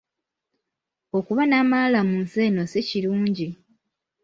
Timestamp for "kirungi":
2.87-3.47